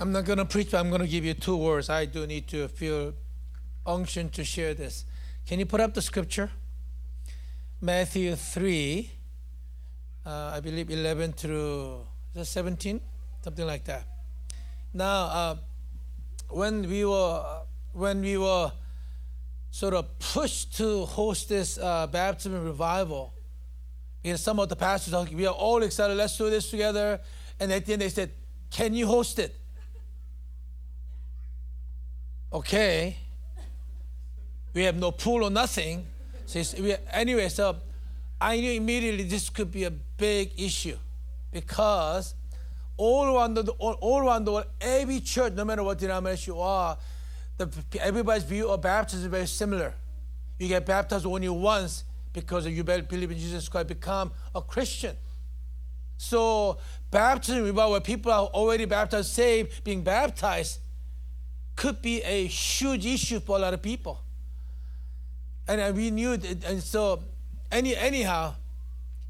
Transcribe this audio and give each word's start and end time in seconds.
I'm 0.00 0.10
not 0.12 0.24
going 0.24 0.38
to 0.38 0.44
preach, 0.44 0.70
but 0.70 0.78
I'm 0.78 0.88
going 0.88 1.02
to 1.02 1.06
give 1.08 1.24
you 1.24 1.34
two 1.34 1.56
words. 1.56 1.88
I 1.88 2.06
do 2.06 2.26
need 2.26 2.48
to 2.48 2.68
feel 2.68 3.14
unction 3.86 4.28
to 4.30 4.44
share 4.44 4.74
this. 4.74 5.04
Can 5.46 5.58
you 5.58 5.66
put 5.66 5.80
up 5.80 5.94
the 5.94 6.02
scripture? 6.02 6.50
Matthew 7.80 8.34
3, 8.34 9.10
uh, 10.24 10.52
I 10.54 10.60
believe 10.60 10.90
11 10.90 11.32
through 11.32 12.06
17, 12.40 13.00
something 13.42 13.66
like 13.66 13.84
that. 13.84 14.06
Now, 14.94 15.24
uh, 15.24 15.56
when 16.48 16.88
we 16.88 17.04
were 17.04 17.62
when 17.92 18.22
we 18.22 18.38
were 18.38 18.72
sort 19.70 19.94
of 19.94 20.18
pushed 20.18 20.76
to 20.76 21.04
host 21.06 21.48
this 21.48 21.78
uh, 21.78 22.06
baptism 22.06 22.64
revival, 22.64 23.34
because 24.22 24.40
some 24.40 24.60
of 24.60 24.68
the 24.68 24.76
pastors 24.76 25.14
we 25.30 25.46
are 25.46 25.54
all 25.54 25.82
excited. 25.82 26.16
Let's 26.16 26.36
do 26.36 26.50
this 26.50 26.70
together. 26.70 27.20
And 27.58 27.72
at 27.72 27.86
the 27.86 27.94
end, 27.94 28.02
they 28.02 28.08
said, 28.08 28.30
"Can 28.70 28.94
you 28.94 29.06
host 29.06 29.38
it?" 29.38 29.56
Okay. 32.52 33.16
We 34.74 34.84
have 34.84 34.96
no 34.96 35.10
pool 35.10 35.44
or 35.44 35.50
nothing. 35.50 36.06
Anyway, 37.10 37.48
so 37.48 37.76
I 38.40 38.60
knew 38.60 38.72
immediately 38.72 39.24
this 39.24 39.48
could 39.48 39.70
be 39.70 39.84
a 39.84 39.90
big 39.90 40.52
issue 40.58 40.96
because 41.50 42.34
all 42.96 43.34
around 43.34 43.54
the 43.54 43.70
all, 43.72 43.94
all 44.00 44.20
around 44.20 44.44
the 44.44 44.52
world, 44.52 44.66
every 44.80 45.20
church, 45.20 45.54
no 45.54 45.64
matter 45.64 45.82
what 45.82 45.98
denomination 45.98 46.54
you 46.54 46.60
are, 46.60 46.98
the, 47.56 47.68
everybody's 48.00 48.44
view 48.44 48.68
of 48.68 48.82
baptism 48.82 49.24
is 49.24 49.30
very 49.30 49.46
similar. 49.46 49.94
You 50.58 50.68
get 50.68 50.84
baptized 50.84 51.24
only 51.24 51.48
once 51.48 52.04
because 52.32 52.66
you 52.66 52.84
believe 52.84 53.30
in 53.30 53.38
Jesus 53.38 53.68
Christ, 53.68 53.88
become 53.88 54.30
a 54.54 54.60
Christian. 54.60 55.16
So 56.16 56.78
baptism, 57.10 57.74
where 57.74 58.00
people 58.00 58.30
are 58.30 58.46
already 58.46 58.84
baptized, 58.84 59.30
saved, 59.30 59.84
being 59.84 60.02
baptized, 60.02 60.78
could 61.76 62.02
be 62.02 62.22
a 62.22 62.46
huge 62.46 63.06
issue 63.06 63.40
for 63.40 63.56
a 63.56 63.60
lot 63.60 63.74
of 63.74 63.82
people. 63.82 64.20
And 65.68 65.96
we 65.96 66.10
knew, 66.10 66.36
that, 66.36 66.64
and 66.64 66.82
so 66.82 67.22
any 67.70 67.96
anyhow, 67.96 68.54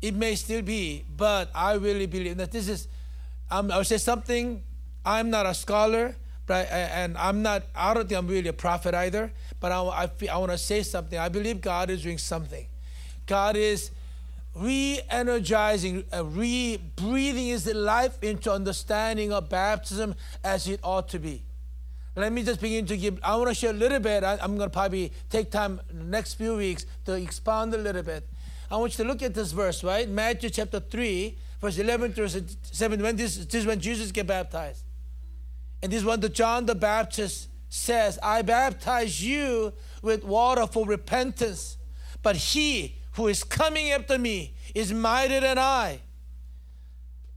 it 0.01 0.15
may 0.15 0.35
still 0.35 0.63
be, 0.63 1.05
but 1.17 1.51
I 1.55 1.75
really 1.75 2.07
believe 2.07 2.37
that 2.39 2.51
this 2.51 2.69
is. 2.69 2.89
Um, 3.51 3.71
I'll 3.71 3.85
say 3.85 3.99
something. 3.99 4.63
I'm 5.05 5.31
not 5.31 5.47
a 5.47 5.55
scholar, 5.55 6.17
but 6.47 6.67
I, 6.67 6.79
and 7.03 7.17
I'm 7.19 7.43
not. 7.43 7.63
I 7.75 7.95
don't 7.95 8.09
think 8.09 8.19
I'm 8.19 8.27
really 8.27 8.49
a 8.49 8.53
prophet 8.53 8.95
either. 8.95 9.31
But 9.61 9.71
I, 9.71 9.81
I, 9.81 10.11
I 10.33 10.39
want 10.39 10.51
to 10.51 10.59
say 10.59 10.83
something. 10.83 11.19
I 11.19 11.29
believe 11.29 11.61
God 11.61 11.91
is 11.91 12.03
doing 12.03 12.19
something. 12.19 12.67
God 13.27 13.57
is 13.57 13.93
re-energizing, 14.55 16.05
uh, 16.13 16.25
re-breathing 16.25 17.47
His 17.47 17.67
life 17.73 18.23
into 18.23 18.53
understanding 18.53 19.33
of 19.33 19.49
baptism 19.49 20.15
as 20.43 20.67
it 20.67 20.81
ought 20.83 21.09
to 21.11 21.19
be. 21.19 21.43
Let 22.15 22.33
me 22.33 22.43
just 22.43 22.61
begin 22.61 22.85
to 22.87 22.97
give. 22.97 23.19
I 23.23 23.37
want 23.37 23.49
to 23.49 23.55
share 23.55 23.71
a 23.71 23.75
little 23.75 24.01
bit. 24.01 24.23
I, 24.23 24.35
am 24.43 24.57
going 24.57 24.69
to 24.69 24.71
probably 24.71 25.13
take 25.31 25.51
time 25.51 25.81
next 25.93 26.35
few 26.35 26.57
weeks 26.57 26.85
to 27.07 27.15
expound 27.15 27.73
a 27.73 27.79
little 27.79 28.03
bit. 28.03 28.29
I 28.71 28.77
want 28.77 28.99
you 28.99 29.05
to 29.05 29.09
look 29.09 29.23
at 29.23 29.35
this 29.35 29.53
verse, 29.53 29.83
right? 29.83 30.09
Matthew 30.09 30.51
chapter 30.51 30.81
3, 30.81 31.39
verse 31.61 31.79
11 31.79 32.13
to 32.15 32.29
7. 32.29 33.03
When 33.03 33.17
this, 33.17 33.37
this 33.37 33.55
is 33.55 33.67
when 33.67 33.81
Jesus 33.81 34.13
get 34.13 34.27
baptized. 34.27 34.85
And 35.83 35.91
this 35.91 36.01
is 36.01 36.05
when 36.05 36.21
the 36.21 36.29
John 36.29 36.67
the 36.67 36.75
Baptist 36.75 37.49
says, 37.69 38.19
I 38.23 38.43
baptize 38.43 39.25
you 39.25 39.73
with 40.03 40.23
water 40.23 40.67
for 40.67 40.87
repentance. 40.87 41.79
But 42.23 42.37
he 42.37 42.97
who 43.13 43.29
is 43.29 43.43
coming 43.43 43.91
after 43.91 44.19
me 44.19 44.55
is 44.75 44.93
mightier 44.93 45.41
than 45.41 45.59
I, 45.59 46.01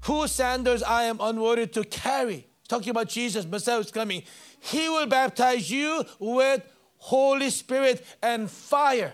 whose 0.02 0.32
sandals 0.32 0.84
I 0.84 1.04
am 1.04 1.18
unworthy 1.20 1.68
to 1.68 1.84
carry. 1.84 2.48
Talking 2.68 2.90
about 2.90 3.10
Jesus, 3.10 3.46
Messiah 3.46 3.80
is 3.80 3.92
coming. 3.92 4.24
He 4.60 4.90
will 4.90 5.06
baptize 5.06 5.70
you 5.70 6.04
with 6.20 6.64
Holy 6.98 7.50
Spirit 7.50 8.06
and 8.22 8.50
fire. 8.50 9.14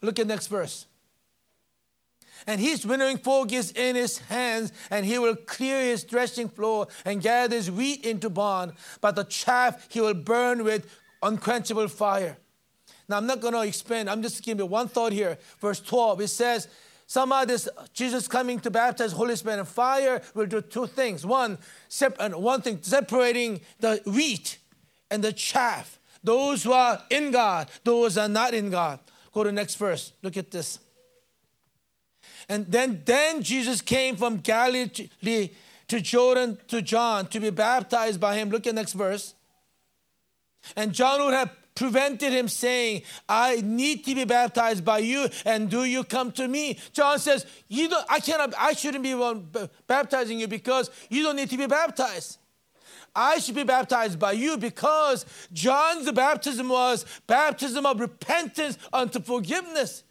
Look 0.00 0.18
at 0.18 0.26
next 0.26 0.46
verse. 0.46 0.86
And 2.46 2.60
his 2.60 2.86
winnowing 2.86 3.18
fork 3.18 3.52
is 3.52 3.72
in 3.72 3.96
his 3.96 4.18
hands, 4.18 4.72
and 4.90 5.04
he 5.04 5.18
will 5.18 5.34
clear 5.34 5.80
his 5.80 6.04
threshing 6.04 6.48
floor 6.48 6.86
and 7.04 7.20
gather 7.20 7.56
his 7.56 7.70
wheat 7.70 8.04
into 8.04 8.30
barn, 8.30 8.74
but 9.00 9.16
the 9.16 9.24
chaff 9.24 9.88
he 9.90 10.00
will 10.00 10.14
burn 10.14 10.62
with 10.62 10.86
unquenchable 11.22 11.88
fire. 11.88 12.36
Now, 13.08 13.16
I'm 13.16 13.26
not 13.26 13.40
going 13.40 13.54
to 13.54 13.62
expand, 13.62 14.10
I'm 14.10 14.22
just 14.22 14.44
giving 14.44 14.64
you 14.64 14.66
one 14.66 14.88
thought 14.88 15.12
here. 15.12 15.38
Verse 15.60 15.80
12, 15.80 16.20
it 16.20 16.28
says, 16.28 16.68
Somehow 17.06 17.44
this 17.44 17.68
Jesus 17.92 18.26
coming 18.26 18.58
to 18.60 18.70
baptize 18.70 19.12
Holy 19.12 19.36
Spirit 19.36 19.60
and 19.60 19.68
fire 19.68 20.20
will 20.34 20.46
do 20.46 20.60
two 20.60 20.86
things. 20.86 21.24
One, 21.24 21.58
sep- 21.88 22.20
one 22.34 22.62
thing, 22.62 22.78
separating 22.82 23.60
the 23.78 24.02
wheat 24.06 24.58
and 25.10 25.22
the 25.22 25.32
chaff. 25.32 26.00
Those 26.24 26.64
who 26.64 26.72
are 26.72 27.00
in 27.10 27.30
God, 27.30 27.68
those 27.84 28.18
are 28.18 28.28
not 28.28 28.54
in 28.54 28.70
God. 28.70 28.98
Go 29.32 29.44
to 29.44 29.48
the 29.50 29.52
next 29.52 29.76
verse. 29.76 30.12
Look 30.22 30.36
at 30.36 30.50
this. 30.50 30.80
And 32.48 32.66
then, 32.66 33.02
then 33.04 33.42
Jesus 33.42 33.80
came 33.80 34.16
from 34.16 34.38
Galilee 34.38 35.50
to 35.88 36.00
Jordan 36.00 36.58
to 36.68 36.82
John 36.82 37.26
to 37.28 37.38
be 37.38 37.50
baptized 37.50 38.20
by 38.20 38.36
him. 38.36 38.50
Look 38.50 38.66
at 38.66 38.74
next 38.74 38.94
verse. 38.94 39.34
And 40.74 40.92
John 40.92 41.24
would 41.24 41.34
have 41.34 41.54
prevented 41.76 42.32
him 42.32 42.48
saying, 42.48 43.02
I 43.28 43.60
need 43.62 44.04
to 44.06 44.14
be 44.14 44.24
baptized 44.24 44.84
by 44.84 44.98
you, 44.98 45.28
and 45.44 45.70
do 45.70 45.84
you 45.84 46.02
come 46.02 46.32
to 46.32 46.48
me? 46.48 46.78
John 46.92 47.18
says, 47.18 47.46
You 47.68 47.88
don't, 47.88 48.04
I 48.10 48.18
cannot, 48.18 48.54
I 48.58 48.72
shouldn't 48.72 49.04
be 49.04 49.14
baptizing 49.86 50.40
you 50.40 50.48
because 50.48 50.90
you 51.08 51.22
don't 51.22 51.36
need 51.36 51.50
to 51.50 51.58
be 51.58 51.66
baptized. 51.66 52.38
I 53.14 53.38
should 53.38 53.54
be 53.54 53.62
baptized 53.62 54.18
by 54.18 54.32
you 54.32 54.58
because 54.58 55.24
John's 55.52 56.10
baptism 56.12 56.68
was 56.68 57.06
baptism 57.26 57.86
of 57.86 57.98
repentance 57.98 58.76
unto 58.92 59.20
forgiveness. 59.20 60.02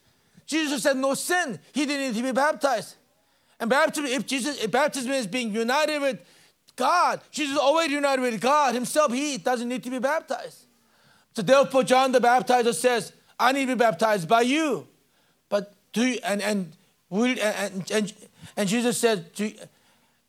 Jesus 0.48 0.84
said 0.84 0.98
no 0.98 1.14
sin. 1.14 1.60
He 1.72 1.86
didn't 1.86 2.14
need 2.14 2.20
to 2.20 2.24
be 2.24 2.32
baptized. 2.32 2.96
And 3.60 3.70
baptism, 3.70 4.10
if 4.10 4.26
Jesus, 4.26 4.64
if 4.64 4.72
baptism 4.72 5.12
is 5.12 5.28
being 5.28 5.54
united 5.54 6.00
with 6.00 6.20
God, 6.76 7.22
Jesus 7.32 7.54
is 7.54 7.60
already 7.60 7.94
united 7.94 8.22
with 8.22 8.42
God 8.42 8.74
himself. 8.74 9.14
He 9.14 9.38
doesn't 9.38 9.70
need 9.70 9.84
to 9.84 9.90
be 9.90 10.00
baptized. 10.00 10.65
So 11.36 11.42
therefore, 11.42 11.84
John 11.84 12.14
the 12.14 12.20
Baptizer 12.20 12.74
says, 12.74 13.12
I 13.38 13.52
need 13.52 13.68
to 13.68 13.76
be 13.76 13.80
baptized 13.80 14.28
by 14.28 14.42
you. 14.42 14.88
But 15.50 15.74
do 15.92 16.06
you, 16.06 16.20
and 16.24 16.42
and 16.42 16.72
will 17.10 17.26
and, 17.26 17.92
and, 17.92 18.14
and 18.56 18.70
Jesus 18.70 18.98
says, 18.98 19.22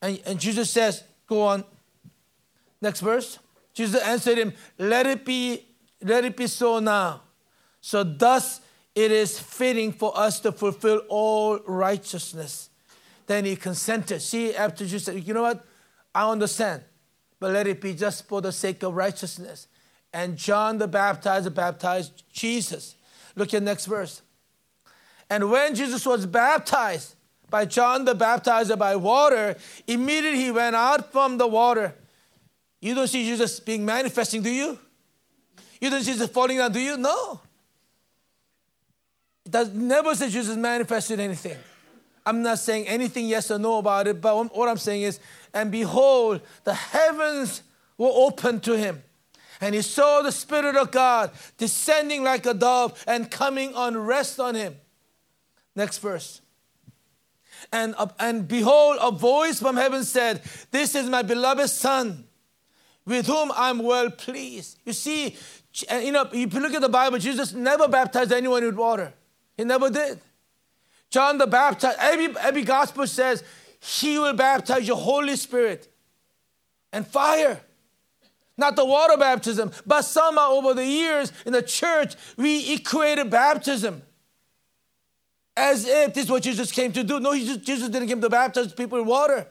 and, 0.03 0.21
and 0.27 0.41
Jesus 0.41 0.69
says, 0.71 1.05
go 1.29 1.43
on. 1.43 1.65
Next 2.81 3.01
verse. 3.01 3.39
Jesus 3.73 4.03
answered 4.03 4.39
him, 4.39 4.53
Let 4.79 5.07
it 5.07 5.25
be, 5.25 5.65
let 6.03 6.25
it 6.25 6.37
be 6.37 6.47
so 6.49 6.81
now. 6.81 7.23
So 7.81 8.03
thus 8.03 8.61
it 8.95 9.13
is 9.13 9.39
fitting 9.39 9.93
for 9.93 10.17
us 10.19 10.41
to 10.41 10.51
fulfill 10.51 11.03
all 11.09 11.61
righteousness. 11.67 12.71
Then 13.27 13.45
he 13.45 13.55
consented. 13.55 14.23
See, 14.23 14.55
after 14.55 14.85
Jesus 14.85 15.05
said, 15.05 15.27
You 15.27 15.35
know 15.35 15.43
what? 15.43 15.65
I 16.15 16.29
understand, 16.29 16.83
but 17.39 17.53
let 17.53 17.67
it 17.67 17.81
be 17.81 17.95
just 17.95 18.27
for 18.27 18.41
the 18.41 18.51
sake 18.51 18.83
of 18.83 18.95
righteousness 18.95 19.69
and 20.13 20.37
John 20.37 20.79
the 20.79 20.89
Baptizer 20.89 21.53
baptized 21.55 22.25
Jesus. 22.33 22.97
Look 23.35 23.53
at 23.53 23.63
next 23.63 23.87
verse. 23.87 24.23
And 25.29 25.51
when 25.51 25.75
Jesus 25.75 26.07
was 26.07 26.27
baptized 26.27 27.15
by 27.51 27.65
John 27.65 28.05
the 28.05 28.15
Baptizer 28.15 28.79
by 28.79 28.97
water, 28.97 29.57
immediately 29.87 30.41
he 30.41 30.51
went 30.51 30.77
out 30.77 31.13
from 31.13 31.39
the 31.39 31.47
water. 31.47 31.95
You 32.81 32.95
don't 32.95 33.09
see 33.09 33.25
Jesus 33.25 33.61
being 33.61 33.85
manifesting, 33.85 34.43
do 34.43 34.51
you? 34.51 34.79
You 35.81 35.91
don't 35.91 36.03
see 36.03 36.13
Jesus 36.13 36.31
falling 36.31 36.59
down, 36.59 36.73
do 36.73 36.81
you? 36.81 36.97
No. 36.97 37.41
It 39.45 39.53
does 39.53 39.73
never 39.73 40.15
say 40.15 40.31
Jesus 40.31 40.57
manifested 40.57 41.21
anything. 41.21 41.57
I'm 42.25 42.43
not 42.43 42.59
saying 42.59 42.89
anything 42.89 43.27
yes 43.27 43.51
or 43.51 43.59
no 43.59 43.79
about 43.79 44.09
it, 44.09 44.21
but 44.21 44.57
what 44.57 44.69
I'm 44.69 44.79
saying 44.79 45.03
is, 45.03 45.21
and 45.55 45.71
behold, 45.71 46.41
the 46.65 46.75
heavens 46.75 47.63
were 47.97 48.11
opened 48.13 48.65
to 48.65 48.77
him. 48.77 49.03
And 49.61 49.75
he 49.75 49.83
saw 49.83 50.23
the 50.23 50.33
Spirit 50.33 50.77
of 50.77 50.91
God 50.91 51.31
descending 51.57 52.23
like 52.23 52.47
a 52.47 52.55
dove 52.55 53.03
and 53.07 53.31
coming 53.31 53.75
on 53.75 53.97
rest 53.97 54.39
on 54.39 54.55
him. 54.55 54.77
Next 55.75 55.99
verse. 55.99 56.41
And, 57.73 57.95
uh, 57.99 58.09
and 58.19 58.47
behold, 58.47 58.99
a 59.01 59.11
voice 59.11 59.61
from 59.61 59.77
heaven 59.77 60.05
said, 60.05 60.43
This 60.71 60.95
is 60.95 61.09
my 61.09 61.23
beloved 61.23 61.69
Son, 61.69 62.25
with 63.05 63.27
whom 63.27 63.51
I'm 63.55 63.79
well 63.79 64.11
pleased. 64.11 64.79
You 64.85 64.93
see, 64.93 65.37
you 65.91 66.13
know, 66.13 66.29
if 66.33 66.55
you 66.55 66.61
look 66.61 66.75
at 66.75 66.81
the 66.81 66.89
Bible, 66.89 67.19
Jesus 67.19 67.53
never 67.53 67.89
baptized 67.89 68.33
anyone 68.33 68.65
with 68.65 68.77
water. 68.77 69.13
He 69.57 69.65
never 69.65 69.91
did. 69.91 70.21
John 71.11 71.39
the 71.39 71.47
Baptist, 71.47 71.97
every, 72.01 72.35
every 72.41 72.63
gospel 72.63 73.07
says, 73.07 73.43
He 73.81 74.19
will 74.19 74.35
baptize 74.35 74.87
your 74.87 74.97
Holy 74.97 75.37
Spirit 75.37 75.89
and 76.93 77.07
fire 77.07 77.61
not 78.59 78.77
the 78.77 78.85
water 78.85 79.17
baptism, 79.17 79.71
but 79.85 80.03
somehow 80.03 80.53
over 80.53 80.75
the 80.75 80.85
years 80.85 81.33
in 81.45 81.53
the 81.53 81.63
church, 81.63 82.15
we 82.37 82.75
equated 82.75 83.31
baptism 83.31 84.03
as 85.57 85.87
if 85.87 86.15
this 86.15 86.25
is 86.25 86.31
what 86.31 86.43
Jesus 86.43 86.71
came 86.71 86.93
to 86.93 87.03
do. 87.03 87.19
No, 87.19 87.35
Jesus 87.35 87.89
didn't 87.89 88.09
come 88.09 88.21
to 88.21 88.29
baptize 88.29 88.73
people 88.73 88.99
in 88.99 89.07
water. 89.07 89.47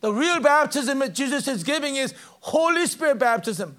The 0.00 0.12
real 0.12 0.40
baptism 0.40 0.98
that 1.00 1.14
Jesus 1.14 1.48
is 1.48 1.62
giving 1.62 1.96
is 1.96 2.14
Holy 2.40 2.86
Spirit 2.86 3.18
baptism. 3.18 3.78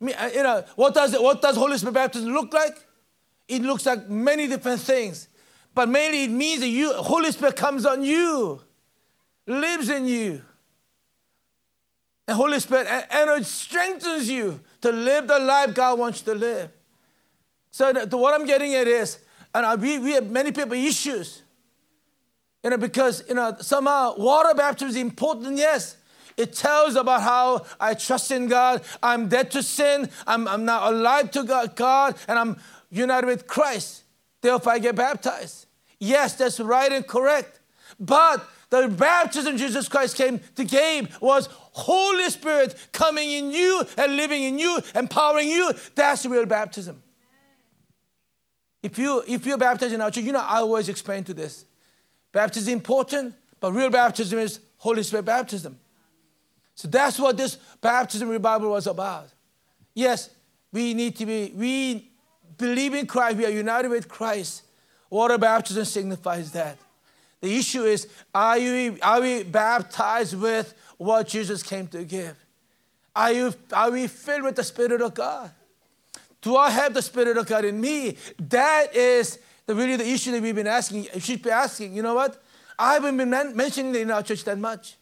Uh, 0.00 0.30
you 0.32 0.42
know, 0.42 0.64
what 0.76 0.94
does, 0.94 1.18
what 1.18 1.42
does 1.42 1.56
Holy 1.56 1.76
Spirit 1.76 1.94
baptism 1.94 2.32
look 2.32 2.52
like? 2.52 2.76
It 3.48 3.62
looks 3.62 3.86
like 3.86 4.08
many 4.08 4.46
different 4.46 4.80
things. 4.80 5.28
But 5.74 5.88
mainly 5.88 6.24
it 6.24 6.30
means 6.30 6.60
that 6.60 6.68
you, 6.68 6.92
Holy 6.92 7.30
Spirit 7.32 7.56
comes 7.56 7.86
on 7.86 8.02
you, 8.02 8.60
lives 9.46 9.88
in 9.88 10.06
you. 10.06 10.42
Holy 12.34 12.60
Spirit 12.60 12.86
and 12.88 13.30
it 13.30 13.46
strengthens 13.46 14.28
you 14.28 14.60
to 14.80 14.92
live 14.92 15.28
the 15.28 15.38
life 15.38 15.74
God 15.74 15.98
wants 15.98 16.20
you 16.20 16.34
to 16.34 16.38
live. 16.38 16.70
So 17.70 17.92
the, 17.92 18.16
what 18.16 18.34
I'm 18.34 18.46
getting 18.46 18.74
at 18.74 18.86
is, 18.86 19.18
and 19.54 19.80
we, 19.80 19.98
we 19.98 20.12
have 20.12 20.30
many 20.30 20.52
people 20.52 20.74
issues. 20.74 21.42
You 22.62 22.70
know, 22.70 22.76
because 22.76 23.24
you 23.28 23.34
know, 23.34 23.56
somehow 23.60 24.16
water 24.16 24.54
baptism 24.54 24.88
is 24.88 24.96
important, 24.96 25.56
yes. 25.56 25.96
It 26.36 26.52
tells 26.52 26.96
about 26.96 27.22
how 27.22 27.66
I 27.80 27.94
trust 27.94 28.30
in 28.30 28.46
God, 28.46 28.82
I'm 29.02 29.28
dead 29.28 29.50
to 29.52 29.62
sin, 29.62 30.08
I'm, 30.26 30.46
I'm 30.46 30.64
now 30.64 30.90
alive 30.90 31.30
to 31.32 31.44
God, 31.44 31.74
God, 31.74 32.16
and 32.28 32.38
I'm 32.38 32.56
united 32.90 33.26
with 33.26 33.46
Christ. 33.46 34.04
Therefore, 34.40 34.72
I 34.72 34.78
get 34.78 34.94
baptized. 34.94 35.66
Yes, 35.98 36.34
that's 36.34 36.60
right 36.60 36.92
and 36.92 37.06
correct. 37.06 37.58
But 37.98 38.48
the 38.70 38.88
baptism 38.88 39.56
Jesus 39.56 39.88
Christ 39.88 40.16
came 40.16 40.40
to 40.56 40.64
give 40.64 41.20
was 41.20 41.48
Holy 41.50 42.28
Spirit 42.30 42.74
coming 42.92 43.30
in 43.30 43.50
you 43.50 43.82
and 43.96 44.16
living 44.16 44.42
in 44.42 44.58
you, 44.58 44.78
empowering 44.94 45.48
you. 45.48 45.72
That's 45.94 46.26
real 46.26 46.46
baptism. 46.46 47.02
If 48.82 48.98
you 48.98 49.22
if 49.26 49.46
you're 49.46 49.58
baptized 49.58 49.94
in 49.94 50.00
our 50.00 50.10
church, 50.10 50.24
you 50.24 50.32
know 50.32 50.40
I 50.40 50.58
always 50.58 50.88
explain 50.88 51.24
to 51.24 51.34
this. 51.34 51.64
Baptism 52.32 52.68
is 52.68 52.72
important, 52.74 53.34
but 53.58 53.72
real 53.72 53.90
baptism 53.90 54.38
is 54.38 54.60
Holy 54.76 55.02
Spirit 55.02 55.24
baptism. 55.24 55.78
So 56.74 56.86
that's 56.86 57.18
what 57.18 57.36
this 57.36 57.56
baptism 57.80 58.28
revival 58.28 58.70
was 58.70 58.86
about. 58.86 59.30
Yes, 59.94 60.30
we 60.70 60.94
need 60.94 61.16
to 61.16 61.26
be, 61.26 61.52
we 61.54 62.12
believe 62.56 62.94
in 62.94 63.06
Christ, 63.06 63.36
we 63.36 63.46
are 63.46 63.50
united 63.50 63.88
with 63.88 64.08
Christ. 64.08 64.62
Water 65.10 65.38
baptism 65.38 65.84
signifies 65.84 66.52
that. 66.52 66.78
The 67.40 67.56
issue 67.56 67.84
is 67.84 68.08
are, 68.34 68.58
you, 68.58 68.98
are 69.02 69.20
we 69.20 69.42
baptized 69.42 70.38
with 70.38 70.74
what 70.96 71.28
Jesus 71.28 71.62
came 71.62 71.86
to 71.88 72.04
give? 72.04 72.36
Are, 73.14 73.32
you, 73.32 73.54
are 73.72 73.90
we 73.90 74.06
filled 74.06 74.44
with 74.44 74.56
the 74.56 74.64
Spirit 74.64 75.00
of 75.00 75.14
God? 75.14 75.50
Do 76.40 76.56
I 76.56 76.70
have 76.70 76.94
the 76.94 77.02
Spirit 77.02 77.36
of 77.36 77.46
God 77.46 77.64
in 77.64 77.80
me? 77.80 78.16
That 78.38 78.94
is 78.94 79.38
the, 79.66 79.74
really 79.74 79.96
the 79.96 80.08
issue 80.08 80.30
that 80.32 80.42
we've 80.42 80.54
been 80.54 80.66
asking. 80.66 81.08
You 81.12 81.20
should 81.20 81.42
be 81.42 81.50
asking, 81.50 81.94
you 81.94 82.02
know 82.02 82.14
what? 82.14 82.40
I 82.78 82.94
haven't 82.94 83.16
been 83.16 83.30
mentioning 83.30 83.94
it 83.94 84.02
in 84.02 84.10
our 84.10 84.22
church 84.22 84.44
that 84.44 84.58
much. 84.58 84.96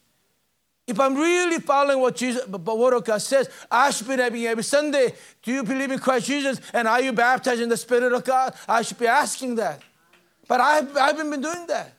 If 0.87 1.00
I'm 1.00 1.17
really 1.17 1.59
following 1.59 2.00
what 2.00 2.15
Jesus, 2.17 2.44
but 2.47 2.65
what 2.65 3.05
God 3.05 3.19
says, 3.19 3.50
I 3.71 3.91
should 3.91 4.06
be 4.06 4.17
having 4.17 4.47
every 4.47 4.62
Sunday. 4.62 5.15
Do 5.43 5.53
you 5.53 5.65
believe 5.65 5.91
in 5.91 5.99
Christ 5.99 6.27
Jesus? 6.27 6.61
And 6.73 6.87
are 6.87 7.00
you 7.00 7.12
baptized 7.12 7.61
in 7.61 7.69
the 7.69 7.77
Spirit 7.77 8.12
of 8.12 8.25
God? 8.25 8.55
I 8.69 8.83
should 8.83 8.99
be 8.99 9.09
asking 9.09 9.56
that. 9.56 9.83
But 10.47 10.61
I, 10.61 10.79
I 10.79 11.06
haven't 11.09 11.29
been 11.29 11.43
doing 11.43 11.67
that. 11.67 11.93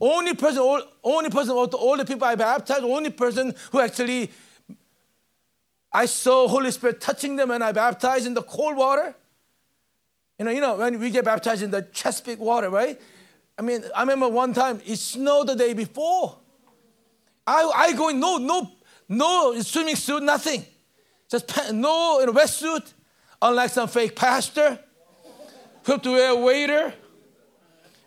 Only 0.00 0.34
person, 0.34 0.82
only 1.02 1.30
person, 1.30 1.52
all 1.52 1.96
the 1.96 2.04
people 2.04 2.26
I 2.26 2.34
baptized, 2.34 2.84
only 2.84 3.10
person 3.10 3.54
who 3.72 3.80
actually 3.80 4.30
I 5.92 6.04
saw 6.04 6.46
Holy 6.46 6.70
Spirit 6.70 7.00
touching 7.00 7.36
them 7.36 7.50
and 7.50 7.64
I 7.64 7.72
baptized 7.72 8.26
in 8.26 8.34
the 8.34 8.42
cold 8.42 8.76
water. 8.76 9.14
You 10.38 10.44
know, 10.44 10.50
you 10.50 10.60
know, 10.60 10.76
when 10.76 10.98
we 10.98 11.08
get 11.08 11.24
baptized 11.24 11.62
in 11.62 11.70
the 11.70 11.80
Chesapeake 11.80 12.38
water, 12.38 12.68
right? 12.68 13.00
I 13.58 13.62
mean, 13.62 13.82
I 13.94 14.00
remember 14.00 14.28
one 14.28 14.52
time 14.52 14.82
it 14.84 14.98
snowed 14.98 15.46
the 15.46 15.56
day 15.56 15.72
before. 15.72 16.36
I, 17.46 17.72
I 17.74 17.92
go 17.94 18.10
in, 18.10 18.20
no, 18.20 18.36
no, 18.36 18.70
no 19.08 19.58
swimming 19.62 19.96
suit, 19.96 20.22
nothing. 20.22 20.66
Just 21.30 21.72
no 21.72 22.20
in 22.20 22.28
a 22.28 22.32
wetsuit, 22.32 22.92
unlike 23.40 23.70
some 23.70 23.88
fake 23.88 24.14
pastor 24.14 24.78
who 25.84 25.92
have 25.92 26.02
to 26.02 26.10
wear 26.10 26.30
a 26.32 26.36
waiter. 26.36 26.92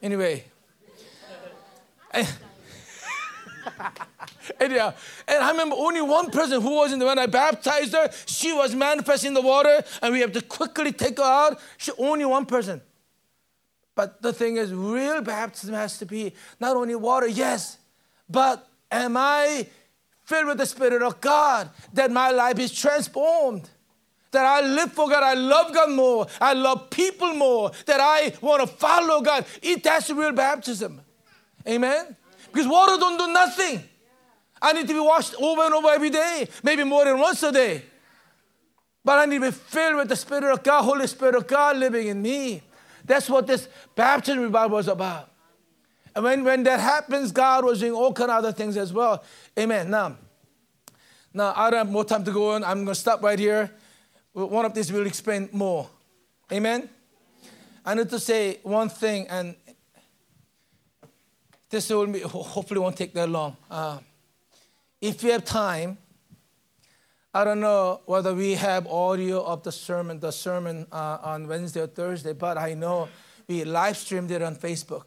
Anyway. 0.03 0.43
and, 2.13 2.27
yeah, 4.71 4.91
and 5.27 5.43
I 5.43 5.51
remember 5.51 5.75
only 5.77 6.01
one 6.01 6.31
person 6.31 6.61
who 6.61 6.75
was 6.75 6.91
in 6.91 6.99
the 6.99 7.05
when 7.05 7.19
I 7.19 7.27
baptized 7.27 7.93
her, 7.93 8.09
she 8.25 8.51
was 8.53 8.75
manifesting 8.75 9.33
the 9.33 9.41
water, 9.41 9.83
and 10.01 10.13
we 10.13 10.21
have 10.21 10.31
to 10.33 10.41
quickly 10.41 10.91
take 10.91 11.17
her 11.17 11.23
out. 11.23 11.59
She 11.77 11.91
only 11.97 12.25
one 12.25 12.45
person. 12.45 12.81
But 13.95 14.21
the 14.21 14.33
thing 14.33 14.55
is, 14.57 14.73
real 14.73 15.21
baptism 15.21 15.75
has 15.75 15.97
to 15.99 16.05
be 16.05 16.33
not 16.59 16.75
only 16.75 16.95
water, 16.95 17.27
yes, 17.27 17.77
but 18.29 18.69
Am 18.91 19.15
I 19.17 19.67
filled 20.25 20.47
with 20.47 20.57
the 20.57 20.65
Spirit 20.65 21.01
of 21.01 21.21
God 21.21 21.69
that 21.93 22.11
my 22.11 22.31
life 22.31 22.59
is 22.59 22.71
transformed? 22.71 23.69
That 24.31 24.45
I 24.45 24.61
live 24.61 24.93
for 24.93 25.09
God, 25.09 25.23
I 25.23 25.33
love 25.33 25.73
God 25.73 25.91
more, 25.91 26.27
I 26.39 26.53
love 26.53 26.91
people 26.91 27.33
more, 27.33 27.71
that 27.87 27.99
I 27.99 28.33
want 28.41 28.61
to 28.61 28.67
follow 28.67 29.21
God. 29.21 29.45
It, 29.61 29.83
that's 29.83 30.09
real 30.11 30.33
baptism. 30.33 31.01
Amen? 31.67 32.15
Because 32.51 32.67
water 32.67 32.97
don't 32.97 33.17
do 33.17 33.31
nothing. 33.31 33.83
I 34.61 34.73
need 34.73 34.87
to 34.87 34.93
be 34.93 34.99
washed 34.99 35.35
over 35.39 35.61
and 35.63 35.73
over 35.73 35.89
every 35.89 36.09
day, 36.09 36.47
maybe 36.63 36.83
more 36.83 37.05
than 37.05 37.19
once 37.19 37.41
a 37.43 37.51
day. 37.51 37.83
But 39.03 39.19
I 39.19 39.25
need 39.25 39.39
to 39.39 39.47
be 39.47 39.51
filled 39.51 39.97
with 39.97 40.09
the 40.09 40.15
Spirit 40.15 40.51
of 40.51 40.63
God, 40.63 40.83
Holy 40.83 41.07
Spirit 41.07 41.35
of 41.35 41.47
God 41.47 41.77
living 41.77 42.07
in 42.07 42.21
me. 42.21 42.61
That's 43.05 43.29
what 43.29 43.47
this 43.47 43.67
baptism 43.95 44.41
revival 44.43 44.77
was 44.77 44.87
about. 44.87 45.31
And 46.15 46.23
when, 46.23 46.43
when 46.43 46.63
that 46.63 46.79
happens, 46.79 47.31
God 47.31 47.63
was 47.63 47.79
doing 47.79 47.93
all 47.93 48.11
kind 48.11 48.29
of 48.29 48.37
other 48.37 48.51
things 48.51 48.75
as 48.75 48.91
well. 48.91 49.23
Amen. 49.57 49.89
Now, 49.89 50.17
now 51.33 51.53
I 51.55 51.69
don't 51.69 51.77
have 51.77 51.91
more 51.91 52.03
time 52.03 52.23
to 52.25 52.31
go 52.31 52.51
on. 52.51 52.63
I'm 52.63 52.83
going 52.83 52.87
to 52.87 52.95
stop 52.95 53.23
right 53.23 53.39
here. 53.39 53.71
One 54.33 54.65
of 54.65 54.73
these 54.73 54.91
will 54.91 55.07
explain 55.07 55.49
more. 55.51 55.89
Amen. 56.51 56.89
I 57.85 57.95
need 57.95 58.09
to 58.09 58.19
say 58.19 58.59
one 58.63 58.89
thing, 58.89 59.27
and 59.29 59.55
this 61.69 61.89
will 61.89 62.07
be, 62.07 62.19
hopefully 62.21 62.79
won't 62.79 62.97
take 62.97 63.13
that 63.13 63.29
long. 63.29 63.55
Uh, 63.69 63.99
if 65.01 65.23
you 65.23 65.31
have 65.31 65.45
time, 65.45 65.97
I 67.33 67.43
don't 67.43 67.59
know 67.59 68.01
whether 68.05 68.33
we 68.33 68.55
have 68.55 68.87
audio 68.87 69.43
of 69.43 69.61
the 69.63 69.71
sermon, 69.71 70.19
the 70.19 70.31
sermon 70.31 70.87
uh, 70.91 71.19
on 71.21 71.47
Wednesday 71.47 71.81
or 71.81 71.87
Thursday, 71.87 72.33
but 72.33 72.57
I 72.57 72.73
know 72.73 73.07
we 73.47 73.63
live 73.63 73.97
streamed 73.97 74.31
it 74.31 74.41
on 74.41 74.55
Facebook. 74.55 75.03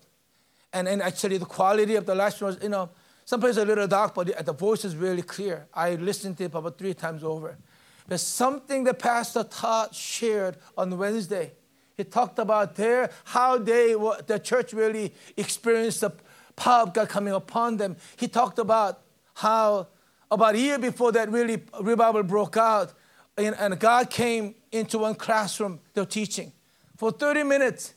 And, 0.72 0.88
and 0.88 1.02
actually, 1.02 1.38
the 1.38 1.44
quality 1.46 1.96
of 1.96 2.06
the 2.06 2.14
live 2.14 2.32
stream 2.32 2.46
was, 2.46 2.58
you 2.62 2.68
know, 2.68 2.90
sometimes 3.24 3.56
a 3.56 3.64
little 3.64 3.88
dark, 3.88 4.14
but 4.14 4.46
the 4.46 4.52
voice 4.52 4.84
is 4.84 4.96
really 4.96 5.22
clear. 5.22 5.66
I 5.74 5.96
listened 5.96 6.38
to 6.38 6.44
it 6.44 6.54
about 6.54 6.78
three 6.78 6.94
times 6.94 7.24
over. 7.24 7.58
There's 8.06 8.22
something 8.22 8.84
that 8.84 8.98
Pastor 8.98 9.44
Todd 9.44 9.94
shared 9.94 10.56
on 10.76 10.96
Wednesday. 10.96 11.52
He 11.96 12.04
talked 12.04 12.38
about 12.38 12.74
there 12.76 13.10
how 13.24 13.58
they 13.58 13.94
the 14.26 14.40
church 14.42 14.72
really 14.72 15.12
experienced 15.36 16.00
the 16.00 16.12
power 16.56 16.82
of 16.82 16.94
God 16.94 17.08
coming 17.08 17.32
upon 17.32 17.76
them. 17.76 17.96
He 18.16 18.28
talked 18.28 18.58
about 18.58 19.00
how 19.34 19.88
about 20.30 20.54
a 20.54 20.58
year 20.58 20.78
before 20.78 21.12
that 21.12 21.30
really 21.30 21.62
revival 21.80 22.22
broke 22.22 22.56
out, 22.56 22.92
and, 23.36 23.54
and 23.58 23.78
God 23.78 24.10
came 24.10 24.54
into 24.70 24.98
one 24.98 25.14
classroom. 25.14 25.80
They're 25.94 26.06
teaching 26.06 26.52
for 26.96 27.10
30 27.10 27.42
minutes. 27.42 27.94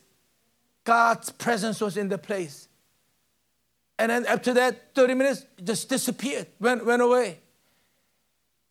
God's 0.83 1.31
presence 1.31 1.81
was 1.81 1.97
in 1.97 2.09
the 2.09 2.17
place. 2.17 2.67
And 3.97 4.11
then 4.11 4.25
after 4.25 4.53
that, 4.53 4.93
30 4.93 5.13
minutes, 5.13 5.45
just 5.63 5.89
disappeared, 5.89 6.47
went, 6.59 6.85
went 6.85 7.01
away. 7.01 7.39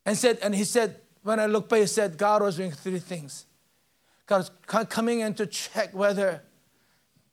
And 0.06 0.16
said, 0.16 0.38
and 0.42 0.54
he 0.54 0.64
said, 0.64 1.00
when 1.22 1.40
I 1.40 1.46
looked 1.46 1.70
back, 1.70 1.80
he 1.80 1.86
said, 1.86 2.18
God 2.18 2.42
was 2.42 2.56
doing 2.56 2.72
three 2.72 2.98
things. 2.98 3.46
God 4.26 4.38
was 4.38 4.50
coming 4.88 5.20
in 5.20 5.34
to 5.34 5.46
check 5.46 5.94
whether, 5.94 6.42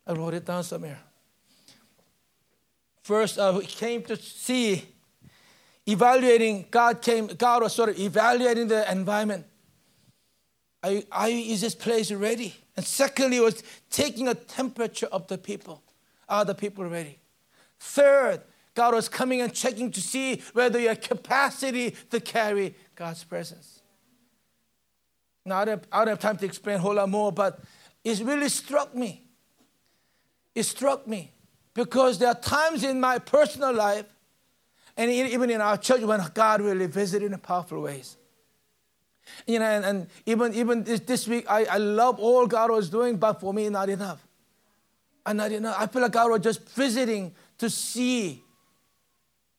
I 0.08 0.13
wrote 0.13 0.34
it 0.34 0.46
down 0.46 0.63
somewhere. 0.63 1.00
First, 3.01 3.39
uh, 3.39 3.60
came 3.62 4.03
to 4.03 4.15
see, 4.15 4.86
evaluating, 5.88 6.67
God 6.70 7.01
came, 7.01 7.27
God 7.27 7.63
was 7.63 7.74
sort 7.74 7.89
of 7.89 8.00
evaluating 8.00 8.67
the 8.67 8.89
environment. 8.91 9.46
Are, 10.84 10.93
are, 11.12 11.29
is 11.29 11.62
this 11.62 11.75
place 11.75 12.12
ready? 12.12 12.55
And 12.77 12.86
secondly, 12.86 13.39
was 13.39 13.63
taking 13.89 14.27
a 14.27 14.36
temperature 14.36 15.08
of 15.08 15.27
the 15.27 15.38
people. 15.38 15.81
Are 16.29 16.46
the 16.46 16.55
people 16.55 16.86
ready? 16.86 17.20
Third, 17.79 18.41
God 18.75 18.93
was 18.93 19.10
coming 19.10 19.41
and 19.41 19.53
checking 19.53 19.91
to 19.91 20.01
see 20.01 20.41
whether 20.53 20.79
you 20.79 20.89
have 20.89 21.01
capacity 21.01 21.96
to 22.10 22.20
carry 22.20 22.75
God's 22.96 23.24
presence. 23.24 23.81
Now, 25.43 25.60
I 25.60 25.65
don't, 25.65 25.84
I 25.91 26.00
don't 26.00 26.10
have 26.10 26.20
time 26.20 26.38
to 26.38 26.46
explain 26.46 26.75
a 26.75 26.79
whole 26.79 26.93
lot 26.93 27.10
more, 27.10 27.31
but 27.31 27.60
it 28.03 28.20
really 28.20 28.50
struck 28.50 28.96
me. 28.96 29.27
It 30.53 30.63
struck 30.63 31.08
me 31.08 31.31
because 31.73 32.19
there 32.19 32.29
are 32.29 32.35
times 32.35 32.83
in 32.83 32.99
my 32.99 33.19
personal 33.19 33.73
life 33.73 34.05
and 34.97 35.09
even 35.09 35.49
in 35.49 35.61
our 35.61 35.77
church 35.77 36.01
when 36.01 36.21
God 36.33 36.61
really 36.61 36.87
visited 36.87 37.31
in 37.31 37.39
powerful 37.39 37.81
ways. 37.81 38.17
You 39.47 39.59
know, 39.59 39.65
and, 39.65 39.85
and 39.85 40.07
even, 40.25 40.53
even 40.53 40.83
this, 40.83 40.99
this 41.01 41.27
week, 41.27 41.45
I, 41.49 41.65
I 41.65 41.77
love 41.77 42.19
all 42.19 42.47
God 42.47 42.71
was 42.71 42.89
doing, 42.89 43.17
but 43.17 43.39
for 43.39 43.53
me, 43.53 43.69
not 43.69 43.89
enough. 43.89 44.25
And 45.25 45.37
not 45.37 45.51
enough. 45.51 45.75
I 45.79 45.87
feel 45.87 46.01
like 46.01 46.11
God 46.11 46.31
was 46.31 46.41
just 46.41 46.67
visiting 46.69 47.33
to 47.59 47.69
see, 47.69 48.43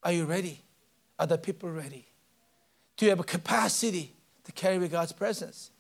are 0.02 0.12
you 0.12 0.24
ready? 0.24 0.60
Are 1.18 1.26
the 1.26 1.38
people 1.38 1.70
ready? 1.70 2.06
Do 2.96 3.06
you 3.06 3.10
have 3.10 3.20
a 3.20 3.24
capacity 3.24 4.12
to 4.44 4.52
carry 4.52 4.88
God's 4.88 5.12
presence? 5.12 5.70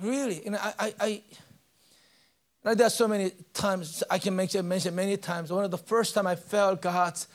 Really, 0.00 0.42
know, 0.50 0.58
I, 0.60 0.74
I, 0.78 0.94
I 1.00 1.22
like 2.64 2.78
there 2.78 2.86
are 2.86 2.90
so 2.90 3.06
many 3.06 3.30
times 3.52 4.02
I 4.10 4.18
can 4.18 4.34
mention, 4.34 4.66
mention 4.66 4.94
many 4.94 5.18
times. 5.18 5.52
One 5.52 5.64
of 5.64 5.70
the 5.70 5.78
first 5.78 6.14
time 6.14 6.26
I 6.26 6.34
felt 6.34 6.80
God's 6.80 7.28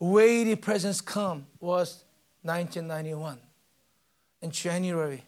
weighty 0.00 0.56
presence 0.56 1.00
come 1.00 1.46
was 1.60 2.04
1991 2.42 3.38
in 4.42 4.50
January. 4.50 5.24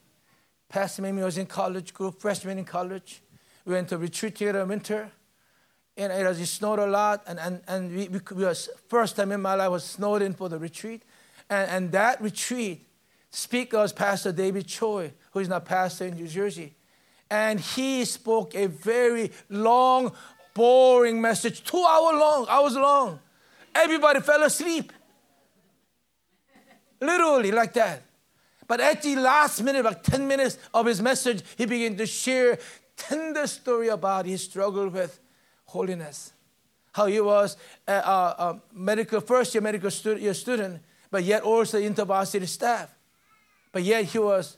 Pastor 0.68 1.02
Mimi 1.02 1.22
was 1.22 1.38
in 1.38 1.46
college 1.46 1.94
group, 1.94 2.20
freshman 2.20 2.58
in 2.58 2.64
college. 2.64 3.22
We 3.64 3.74
went 3.74 3.88
to 3.88 3.98
retreat 3.98 4.36
together 4.36 4.62
in 4.62 4.68
winter. 4.68 5.10
And 5.96 6.12
it, 6.12 6.26
was, 6.26 6.40
it 6.40 6.46
snowed 6.46 6.78
a 6.78 6.86
lot. 6.86 7.22
And, 7.26 7.38
and, 7.38 7.62
and 7.68 7.96
we, 7.96 8.08
we, 8.08 8.20
we 8.34 8.44
was 8.44 8.68
first 8.88 9.16
time 9.16 9.32
in 9.32 9.40
my 9.40 9.54
life 9.54 9.70
was 9.70 9.84
snowed 9.84 10.22
in 10.22 10.34
for 10.34 10.48
the 10.48 10.58
retreat. 10.58 11.02
And, 11.48 11.70
and 11.70 11.92
that 11.92 12.20
retreat, 12.20 12.86
speaker 13.30 13.78
was 13.78 13.92
Pastor 13.92 14.32
David 14.32 14.66
Choi, 14.66 15.12
who 15.30 15.38
is 15.38 15.48
now 15.48 15.60
pastor 15.60 16.06
in 16.06 16.14
New 16.14 16.28
Jersey. 16.28 16.74
And 17.30 17.58
he 17.58 18.04
spoke 18.04 18.54
a 18.54 18.66
very 18.66 19.32
long, 19.48 20.12
boring 20.54 21.20
message, 21.20 21.64
two 21.64 21.84
hour 21.84 22.12
long, 22.18 22.46
hours 22.48 22.76
long. 22.76 23.20
Everybody 23.74 24.20
fell 24.20 24.42
asleep. 24.42 24.92
Literally 27.00 27.52
like 27.52 27.72
that. 27.74 28.02
But 28.66 28.80
at 28.80 29.02
the 29.02 29.16
last 29.16 29.62
minute, 29.62 29.84
like 29.84 30.02
10 30.02 30.26
minutes 30.26 30.58
of 30.72 30.86
his 30.86 31.00
message, 31.00 31.42
he 31.56 31.66
began 31.66 31.96
to 31.96 32.06
share 32.06 32.58
tender 32.96 33.46
story 33.46 33.88
about 33.88 34.26
his 34.26 34.42
struggle 34.42 34.88
with 34.88 35.20
holiness. 35.66 36.32
How 36.92 37.06
he 37.06 37.20
was 37.20 37.56
a, 37.86 37.92
a, 37.92 38.34
a 38.38 38.60
medical 38.72 39.20
first 39.20 39.54
year 39.54 39.60
medical 39.60 39.90
year 40.16 40.34
student, 40.34 40.80
but 41.10 41.22
yet 41.22 41.42
also 41.42 41.78
intervarsity 41.78 42.48
staff. 42.48 42.94
But 43.70 43.82
yet 43.82 44.04
he 44.06 44.18
was 44.18 44.56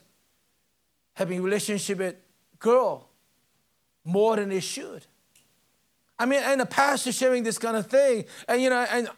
having 1.15 1.43
relationship 1.43 1.99
with 1.99 2.15
girl 2.59 3.09
more 4.05 4.37
than 4.37 4.51
he 4.51 4.61
should. 4.61 5.07
I 6.19 6.27
mean, 6.27 6.41
and 6.43 6.61
a 6.61 6.67
pastor 6.67 7.13
sharing 7.13 7.43
this 7.43 7.59
kind 7.59 7.77
of 7.77 7.87
thing, 7.87 8.25
and 8.49 8.61
you 8.61 8.71
know, 8.71 8.87
and 8.91 9.09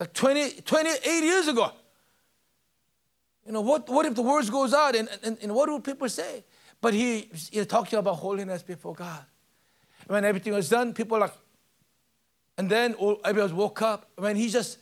like 0.00 0.12
20, 0.12 0.62
28 0.62 1.24
years 1.24 1.48
ago, 1.48 1.72
you 3.46 3.52
know, 3.52 3.60
what, 3.60 3.88
what 3.88 4.04
if 4.06 4.14
the 4.14 4.22
words 4.22 4.50
goes 4.50 4.74
out 4.74 4.96
and, 4.96 5.08
and, 5.22 5.38
and 5.40 5.54
what 5.54 5.68
will 5.68 5.80
people 5.80 6.08
say? 6.08 6.44
But 6.80 6.94
he, 6.94 7.30
he 7.50 7.64
talking 7.64 7.98
about 7.98 8.16
holiness 8.16 8.62
before 8.62 8.94
God. 8.94 9.24
When 10.06 10.24
everything 10.24 10.52
was 10.52 10.68
done, 10.68 10.92
people 10.92 11.18
like, 11.18 11.32
and 12.58 12.68
then 12.68 12.96
everybody 13.24 13.52
woke 13.52 13.82
up. 13.82 14.10
When 14.16 14.36
he 14.36 14.48
just 14.48 14.78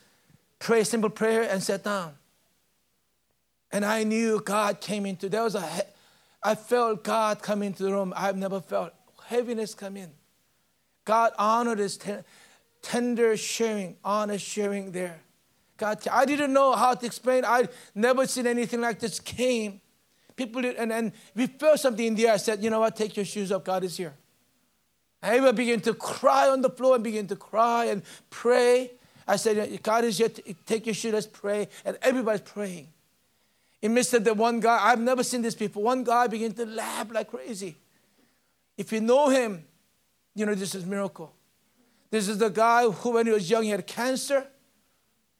prayed 0.58 0.86
simple 0.86 1.10
prayer 1.10 1.42
and 1.42 1.62
sat 1.62 1.84
down. 1.84 2.14
And 3.70 3.84
I 3.84 4.04
knew 4.04 4.40
God 4.40 4.80
came 4.80 5.04
into, 5.04 5.28
there 5.28 5.42
was 5.42 5.54
a, 5.54 5.62
I 6.44 6.54
felt 6.54 7.02
God 7.02 7.40
come 7.42 7.62
into 7.62 7.82
the 7.82 7.92
room. 7.92 8.12
I've 8.14 8.36
never 8.36 8.60
felt 8.60 8.92
heaviness 9.26 9.74
come 9.74 9.96
in. 9.96 10.12
God 11.06 11.32
honored 11.38 11.78
his 11.78 11.98
tender 12.82 13.36
sharing, 13.36 13.96
honest 14.04 14.44
sharing 14.44 14.92
there. 14.92 15.20
God, 15.78 16.06
I 16.12 16.26
didn't 16.26 16.52
know 16.52 16.72
how 16.76 16.94
to 16.94 17.06
explain. 17.06 17.44
I'd 17.44 17.70
never 17.94 18.26
seen 18.26 18.46
anything 18.46 18.82
like 18.82 19.00
this 19.00 19.18
came. 19.18 19.80
People 20.36 20.62
did, 20.62 20.76
and, 20.76 20.92
and 20.92 21.12
we 21.34 21.46
felt 21.46 21.80
something 21.80 22.06
in 22.06 22.14
the 22.14 22.26
air. 22.26 22.34
I 22.34 22.36
said, 22.36 22.62
you 22.62 22.70
know 22.70 22.80
what, 22.80 22.94
take 22.94 23.16
your 23.16 23.24
shoes 23.24 23.50
off. 23.50 23.64
God 23.64 23.82
is 23.82 23.96
here. 23.96 24.14
And 25.22 25.34
everyone 25.34 25.56
began 25.56 25.80
to 25.80 25.94
cry 25.94 26.48
on 26.48 26.60
the 26.60 26.70
floor 26.70 26.96
and 26.96 27.04
begin 27.04 27.26
to 27.28 27.36
cry 27.36 27.86
and 27.86 28.02
pray. 28.30 28.92
I 29.26 29.36
said, 29.36 29.82
God 29.82 30.04
is 30.04 30.18
here. 30.18 30.28
Take 30.66 30.86
your 30.86 30.94
shoes, 30.94 31.14
let's 31.14 31.26
pray. 31.26 31.68
And 31.84 31.96
everybody's 32.02 32.42
praying. 32.42 32.88
In 33.85 33.93
midst 33.93 34.14
of 34.14 34.25
the 34.25 34.33
one 34.33 34.61
guy, 34.61 34.79
I've 34.81 34.99
never 34.99 35.23
seen 35.23 35.43
this 35.43 35.55
before. 35.55 35.83
One 35.83 36.05
guy 36.05 36.26
began 36.26 36.53
to 36.53 36.64
laugh 36.64 37.12
like 37.12 37.29
crazy. 37.29 37.76
If 38.79 38.91
you 38.93 39.03
know 39.03 39.29
him, 39.29 39.62
you 40.35 40.47
know 40.47 40.55
this 40.55 40.75
is 40.75 40.87
miracle. 40.87 41.35
This 42.11 42.26
is 42.26 42.38
the 42.38 42.49
guy 42.49 42.88
who, 42.88 43.11
when 43.11 43.26
he 43.26 43.33
was 43.33 43.50
young, 43.50 43.64
he 43.64 43.69
had 43.69 43.87
cancer. 43.87 44.47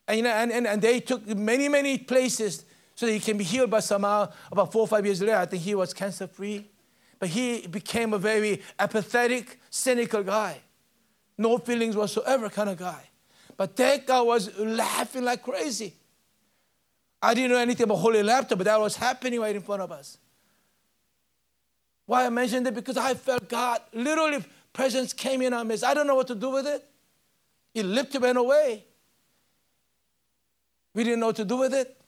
And, 0.07 0.19
you 0.19 0.25
know, 0.25 0.31
and, 0.31 0.53
and, 0.53 0.67
and 0.67 0.83
they 0.83 1.01
took 1.01 1.27
many, 1.27 1.71
many 1.71 1.97
places 1.97 2.67
so 2.95 3.07
that 3.07 3.13
he 3.13 3.19
can 3.19 3.39
be 3.39 3.45
healed, 3.45 3.71
but 3.71 3.81
somehow, 3.81 4.31
about 4.53 4.71
four 4.73 4.83
or 4.83 4.89
five 4.89 5.07
years 5.07 5.23
later, 5.23 5.37
I 5.37 5.47
think 5.47 5.63
he 5.63 5.75
was 5.75 5.95
cancer 5.95 6.27
free. 6.27 6.69
But 7.19 7.31
he 7.31 7.67
became 7.67 8.13
a 8.13 8.19
very 8.19 8.61
apathetic, 8.79 9.59
cynical 9.71 10.23
guy. 10.23 10.59
No 11.39 11.57
feelings 11.57 11.97
whatsoever 11.97 12.51
kind 12.51 12.69
of 12.69 12.77
guy. 12.77 13.09
But 13.57 13.75
that 13.77 14.07
guy 14.07 14.21
was 14.21 14.55
laughing 14.59 15.25
like 15.25 15.43
crazy. 15.43 15.95
I 17.25 17.33
didn't 17.33 17.53
know 17.53 17.59
anything 17.59 17.85
about 17.85 17.97
holy 17.97 18.23
laughter, 18.23 18.55
but 18.55 18.65
that 18.65 18.79
was 18.79 18.97
happening 18.97 19.41
right 19.41 19.57
in 19.57 19.63
front 19.63 19.81
of 19.81 19.91
us. 19.91 20.19
Why 22.05 22.27
I 22.27 22.29
mentioned 22.29 22.67
it? 22.67 22.75
Because 22.75 22.99
I 22.99 23.15
felt 23.15 23.49
God 23.49 23.81
literally 23.95 24.45
presence 24.75 25.15
came 25.15 25.41
in 25.41 25.55
our 25.55 25.65
midst. 25.65 25.85
I 25.85 25.95
don't 25.95 26.07
know 26.07 26.17
what 26.17 26.27
to 26.27 26.35
do 26.35 26.51
with 26.51 26.67
it. 26.67 26.85
It 27.75 27.87
lifted 27.87 28.21
went 28.21 28.37
away. 28.37 28.85
We 30.93 31.03
didn't 31.03 31.21
know 31.21 31.29
what 31.29 31.37
to 31.37 31.47
do 31.47 31.57
with 31.57 31.73
it. 31.73 31.99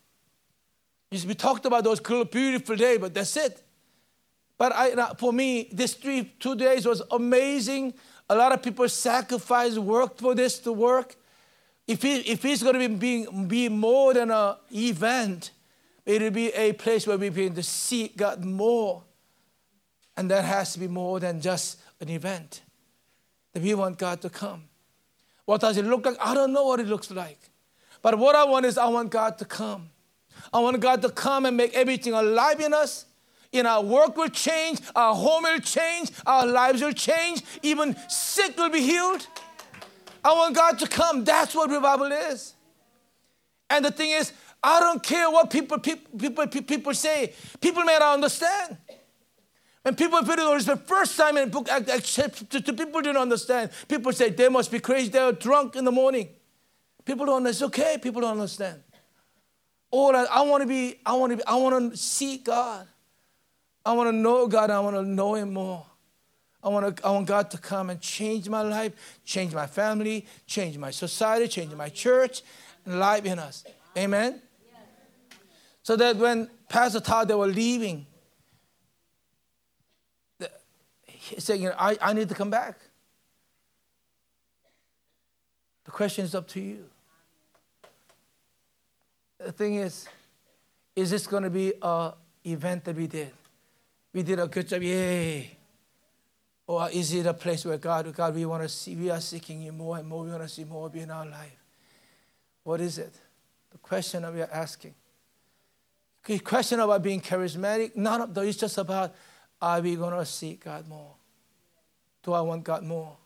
We 1.10 1.34
talked 1.34 1.64
about 1.64 1.82
those 1.84 2.00
beautiful 2.00 2.76
days, 2.76 2.98
but 2.98 3.14
that's 3.14 3.36
it. 3.38 3.62
But 4.58 4.72
I, 4.74 5.14
for 5.14 5.32
me, 5.32 5.70
this 5.72 5.94
three, 5.94 6.34
two 6.38 6.56
days 6.56 6.84
was 6.84 7.00
amazing. 7.10 7.94
A 8.28 8.34
lot 8.34 8.52
of 8.52 8.62
people 8.62 8.86
sacrificed, 8.88 9.78
worked 9.78 10.20
for 10.20 10.34
this 10.34 10.58
to 10.60 10.72
work. 10.72 11.16
If, 11.86 12.04
it, 12.04 12.26
if 12.26 12.44
it's 12.44 12.62
going 12.62 12.74
to 12.80 12.88
be, 12.88 12.94
being, 12.94 13.46
be 13.46 13.68
more 13.68 14.14
than 14.14 14.30
an 14.30 14.56
event, 14.74 15.52
it'll 16.04 16.30
be 16.30 16.48
a 16.48 16.72
place 16.72 17.06
where 17.06 17.16
we 17.16 17.28
begin 17.28 17.54
to 17.54 17.62
seek 17.62 18.16
God 18.16 18.44
more. 18.44 19.04
And 20.16 20.30
that 20.30 20.44
has 20.44 20.72
to 20.72 20.80
be 20.80 20.88
more 20.88 21.20
than 21.20 21.40
just 21.40 21.78
an 22.00 22.08
event. 22.08 22.62
That 23.52 23.62
we 23.62 23.74
want 23.74 23.98
God 23.98 24.20
to 24.22 24.30
come. 24.30 24.64
What 25.44 25.60
does 25.60 25.76
it 25.76 25.84
look 25.84 26.04
like? 26.04 26.16
I 26.20 26.34
don't 26.34 26.52
know 26.52 26.64
what 26.64 26.80
it 26.80 26.88
looks 26.88 27.10
like. 27.10 27.38
But 28.02 28.18
what 28.18 28.34
I 28.34 28.44
want 28.44 28.66
is 28.66 28.78
I 28.78 28.88
want 28.88 29.10
God 29.10 29.38
to 29.38 29.44
come. 29.44 29.90
I 30.52 30.58
want 30.58 30.80
God 30.80 31.02
to 31.02 31.10
come 31.10 31.46
and 31.46 31.56
make 31.56 31.74
everything 31.74 32.12
alive 32.12 32.60
in 32.60 32.74
us. 32.74 33.06
In 33.52 33.64
our 33.64 33.82
work 33.82 34.16
will 34.16 34.28
change, 34.28 34.80
our 34.94 35.14
home 35.14 35.44
will 35.44 35.60
change, 35.60 36.10
our 36.26 36.46
lives 36.46 36.82
will 36.82 36.92
change, 36.92 37.42
even 37.62 37.96
sick 38.08 38.56
will 38.56 38.68
be 38.68 38.80
healed. 38.80 39.26
I 40.26 40.32
want 40.32 40.56
God 40.56 40.76
to 40.80 40.88
come. 40.88 41.22
That's 41.22 41.54
what 41.54 41.70
revival 41.70 42.10
is. 42.10 42.54
And 43.70 43.84
the 43.84 43.92
thing 43.92 44.10
is, 44.10 44.32
I 44.60 44.80
don't 44.80 45.00
care 45.00 45.30
what 45.30 45.50
people, 45.50 45.78
people, 45.78 46.18
people, 46.18 46.46
people 46.48 46.94
say. 46.94 47.32
People 47.60 47.84
may 47.84 47.96
not 47.96 48.14
understand. 48.14 48.76
When 49.82 49.94
people 49.94 50.18
put 50.24 50.40
it 50.40 50.66
the 50.66 50.76
first 50.76 51.16
time 51.16 51.36
in 51.36 51.48
book, 51.48 51.66
to, 51.66 52.72
people 52.72 53.02
didn't 53.02 53.18
understand. 53.18 53.70
People 53.86 54.12
say 54.12 54.30
they 54.30 54.48
must 54.48 54.72
be 54.72 54.80
crazy. 54.80 55.10
They're 55.10 55.30
drunk 55.30 55.76
in 55.76 55.84
the 55.84 55.92
morning. 55.92 56.28
People 57.04 57.26
don't 57.26 57.36
understand. 57.36 57.70
It's 57.70 57.78
okay. 57.78 57.96
People 57.96 58.22
don't 58.22 58.32
understand. 58.32 58.82
All 59.92 60.16
I, 60.16 60.24
I 60.24 60.40
want 60.42 60.62
to 60.62 60.66
be, 60.66 60.96
I 61.06 61.14
want 61.14 61.30
to 61.30 61.36
be, 61.36 61.46
I 61.46 61.54
want 61.54 61.92
to 61.92 61.96
see 61.96 62.38
God. 62.38 62.88
I 63.84 63.92
want 63.92 64.08
to 64.08 64.12
know 64.12 64.48
God. 64.48 64.72
I 64.72 64.80
want 64.80 64.96
to 64.96 65.04
know 65.04 65.36
Him 65.36 65.52
more. 65.52 65.86
I 66.66 66.68
want, 66.68 66.96
to, 66.96 67.06
I 67.06 67.12
want 67.12 67.28
God 67.28 67.48
to 67.52 67.58
come 67.58 67.90
and 67.90 68.00
change 68.00 68.48
my 68.48 68.62
life, 68.62 69.20
change 69.24 69.54
my 69.54 69.68
family, 69.68 70.26
change 70.48 70.76
my 70.76 70.90
society, 70.90 71.46
change 71.46 71.72
my 71.74 71.88
church, 71.88 72.42
and 72.84 72.98
life 72.98 73.24
in 73.24 73.38
us. 73.38 73.64
Amen? 73.96 74.42
So 75.84 75.94
that 75.94 76.16
when 76.16 76.50
Pastor 76.68 76.98
Todd, 76.98 77.28
they 77.28 77.36
were 77.36 77.46
leaving, 77.46 78.04
he 81.04 81.40
said, 81.40 81.60
you 81.60 81.68
know, 81.68 81.76
I, 81.78 81.96
I 82.02 82.12
need 82.12 82.28
to 82.30 82.34
come 82.34 82.50
back. 82.50 82.80
The 85.84 85.92
question 85.92 86.24
is 86.24 86.34
up 86.34 86.48
to 86.48 86.60
you. 86.60 86.84
The 89.38 89.52
thing 89.52 89.76
is, 89.76 90.08
is 90.96 91.10
this 91.10 91.28
going 91.28 91.44
to 91.44 91.50
be 91.50 91.74
an 91.80 92.12
event 92.44 92.82
that 92.86 92.96
we 92.96 93.06
did? 93.06 93.30
We 94.12 94.24
did 94.24 94.40
a 94.40 94.48
good 94.48 94.66
job, 94.66 94.82
yay. 94.82 95.55
Or 96.66 96.90
is 96.90 97.14
it 97.14 97.26
a 97.26 97.34
place 97.34 97.64
where 97.64 97.78
God, 97.78 98.12
God, 98.14 98.34
we 98.34 98.44
want 98.44 98.62
to 98.62 98.68
see, 98.68 98.96
we 98.96 99.10
are 99.10 99.20
seeking 99.20 99.62
you 99.62 99.72
more 99.72 99.98
and 99.98 100.08
more, 100.08 100.24
we 100.24 100.30
want 100.30 100.42
to 100.42 100.48
see 100.48 100.64
more 100.64 100.86
of 100.86 100.96
you 100.96 101.02
in 101.02 101.10
our 101.10 101.26
life? 101.26 101.56
What 102.64 102.80
is 102.80 102.98
it? 102.98 103.12
The 103.70 103.78
question 103.78 104.22
that 104.22 104.34
we 104.34 104.42
are 104.42 104.50
asking. 104.52 104.94
The 106.24 106.40
question 106.40 106.80
about 106.80 107.02
being 107.02 107.20
charismatic, 107.20 107.94
none 107.94 108.20
of 108.20 108.34
those, 108.34 108.48
it's 108.48 108.58
just 108.58 108.78
about 108.78 109.14
are 109.62 109.80
we 109.80 109.94
going 109.94 110.18
to 110.18 110.26
seek 110.26 110.64
God 110.64 110.88
more? 110.88 111.14
Do 112.24 112.32
I 112.32 112.40
want 112.40 112.64
God 112.64 112.82
more? 112.82 113.16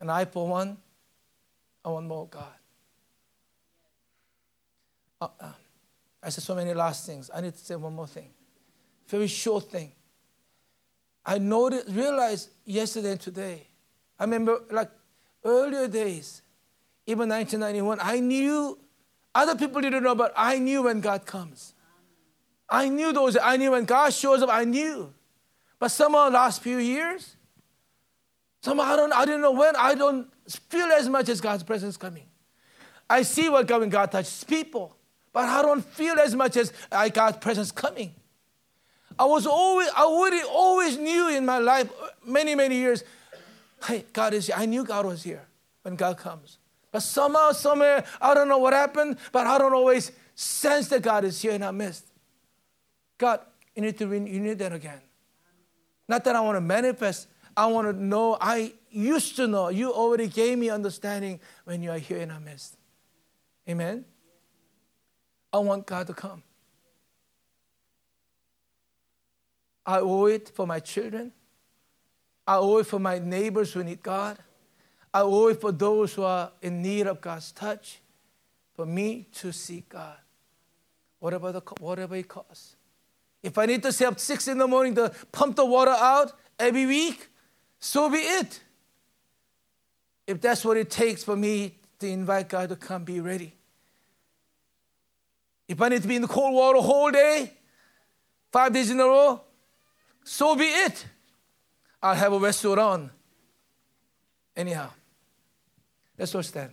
And 0.00 0.10
I, 0.10 0.24
for 0.24 0.48
one, 0.48 0.78
I 1.84 1.90
want 1.90 2.06
more 2.06 2.26
God. 2.26 2.46
Uh, 5.20 5.28
uh, 5.38 5.52
I 6.22 6.30
said 6.30 6.42
so 6.42 6.54
many 6.54 6.72
last 6.72 7.06
things. 7.06 7.30
I 7.32 7.40
need 7.40 7.52
to 7.52 7.58
say 7.58 7.76
one 7.76 7.94
more 7.94 8.06
thing. 8.06 8.30
Very 9.06 9.26
short 9.26 9.70
thing. 9.70 9.92
I 11.24 11.38
noticed, 11.38 11.88
realized 11.88 12.50
yesterday 12.64 13.12
and 13.12 13.20
today. 13.20 13.66
I 14.18 14.24
remember 14.24 14.60
like 14.70 14.90
earlier 15.44 15.88
days, 15.88 16.42
even 17.06 17.28
1991, 17.28 17.98
I 18.00 18.20
knew 18.20 18.78
other 19.34 19.56
people 19.56 19.80
didn't 19.80 20.02
know, 20.02 20.14
but 20.14 20.32
I 20.36 20.58
knew 20.58 20.82
when 20.82 21.00
God 21.00 21.24
comes. 21.24 21.74
I 22.68 22.88
knew 22.88 23.12
those. 23.12 23.36
I 23.36 23.56
knew 23.56 23.72
when 23.72 23.84
God 23.84 24.12
shows 24.12 24.42
up. 24.42 24.50
I 24.50 24.64
knew. 24.64 25.12
But 25.78 25.90
somehow, 25.90 26.30
last 26.30 26.62
few 26.62 26.78
years, 26.78 27.36
somehow 28.62 28.84
I 28.84 28.96
don't. 28.96 29.12
I 29.12 29.24
don't 29.24 29.40
know 29.40 29.52
when. 29.52 29.74
I 29.76 29.94
don't 29.94 30.28
feel 30.48 30.86
as 30.86 31.08
much 31.08 31.28
as 31.28 31.40
God's 31.40 31.62
presence 31.62 31.96
coming. 31.96 32.26
I 33.08 33.22
see 33.22 33.48
what 33.48 33.66
God 33.66 33.80
when 33.80 33.90
God 33.90 34.10
touches 34.10 34.44
people, 34.44 34.96
but 35.32 35.44
I 35.44 35.60
don't 35.60 35.84
feel 35.84 36.18
as 36.18 36.34
much 36.34 36.56
as 36.56 36.72
I 36.90 37.08
God's 37.08 37.38
presence 37.38 37.70
coming. 37.70 38.14
I 39.18 39.24
was 39.24 39.46
always, 39.46 39.88
I 39.96 40.02
already 40.02 40.42
always 40.42 40.98
knew 40.98 41.28
in 41.28 41.46
my 41.46 41.58
life, 41.58 41.90
many 42.24 42.54
many 42.54 42.76
years, 42.76 43.04
hey, 43.86 44.04
God 44.12 44.34
is. 44.34 44.46
Here. 44.46 44.56
I 44.58 44.66
knew 44.66 44.84
God 44.84 45.06
was 45.06 45.22
here 45.22 45.46
when 45.82 45.96
God 45.96 46.16
comes. 46.16 46.58
But 46.90 47.00
somehow, 47.00 47.52
somewhere, 47.52 48.04
I 48.20 48.34
don't 48.34 48.48
know 48.48 48.58
what 48.58 48.74
happened, 48.74 49.16
but 49.32 49.46
I 49.46 49.58
don't 49.58 49.72
always 49.72 50.12
sense 50.34 50.88
that 50.88 51.02
God 51.02 51.24
is 51.24 51.40
here 51.40 51.52
in 51.52 51.62
our 51.62 51.72
midst. 51.72 52.06
God, 53.16 53.40
you 53.74 53.82
need 53.82 53.96
to 53.98 54.06
need 54.06 54.58
that 54.58 54.72
again. 54.72 55.00
Not 56.08 56.24
that 56.24 56.36
I 56.36 56.40
want 56.40 56.56
to 56.56 56.60
manifest, 56.60 57.28
I 57.56 57.66
want 57.66 57.86
to 57.86 57.92
know, 57.92 58.36
I 58.40 58.72
used 58.90 59.36
to 59.36 59.46
know. 59.46 59.68
You 59.68 59.92
already 59.92 60.26
gave 60.26 60.58
me 60.58 60.70
understanding 60.70 61.40
when 61.64 61.82
you 61.82 61.90
are 61.90 61.98
here 61.98 62.18
in 62.18 62.30
our 62.30 62.40
midst. 62.40 62.76
Amen? 63.68 64.04
I 65.52 65.58
want 65.58 65.86
God 65.86 66.06
to 66.08 66.14
come. 66.14 66.42
I 69.84 69.98
owe 69.98 70.26
it 70.26 70.48
for 70.48 70.66
my 70.66 70.80
children. 70.80 71.32
I 72.46 72.56
owe 72.56 72.78
it 72.78 72.86
for 72.86 72.98
my 72.98 73.18
neighbors 73.18 73.72
who 73.72 73.84
need 73.84 74.02
God. 74.02 74.38
I 75.14 75.20
owe 75.20 75.48
it 75.48 75.60
for 75.60 75.72
those 75.72 76.14
who 76.14 76.22
are 76.22 76.52
in 76.62 76.82
need 76.82 77.06
of 77.06 77.20
God's 77.20 77.52
touch, 77.52 78.00
for 78.74 78.86
me 78.86 79.26
to 79.34 79.52
seek 79.52 79.90
God, 79.90 80.16
whatever, 81.18 81.52
the, 81.52 81.60
whatever 81.80 82.16
it 82.16 82.28
costs. 82.28 82.76
If 83.42 83.58
I 83.58 83.66
need 83.66 83.82
to 83.82 83.92
stay 83.92 84.06
up 84.06 84.18
six 84.18 84.48
in 84.48 84.58
the 84.58 84.66
morning 84.66 84.94
to 84.94 85.12
pump 85.32 85.56
the 85.56 85.66
water 85.66 85.90
out 85.90 86.32
every 86.58 86.86
week, 86.86 87.28
so 87.78 88.08
be 88.08 88.18
it. 88.18 88.60
If 90.26 90.40
that's 90.40 90.64
what 90.64 90.76
it 90.76 90.90
takes 90.90 91.24
for 91.24 91.36
me 91.36 91.74
to 91.98 92.08
invite 92.08 92.48
God 92.48 92.68
to 92.70 92.76
come, 92.76 93.04
be 93.04 93.20
ready. 93.20 93.54
If 95.68 95.80
I 95.82 95.88
need 95.88 96.02
to 96.02 96.08
be 96.08 96.16
in 96.16 96.22
the 96.22 96.28
cold 96.28 96.54
water 96.54 96.80
whole 96.80 97.10
day, 97.10 97.52
five 98.52 98.72
days 98.72 98.90
in 98.90 99.00
a 99.00 99.04
row, 99.04 99.40
so 100.24 100.56
be 100.56 100.64
it. 100.64 101.06
I'll 102.02 102.14
have 102.14 102.32
a 102.32 102.78
on. 102.78 103.10
Anyhow. 104.56 104.90
Let's 106.18 106.34
all 106.34 106.42
stand. 106.42 106.72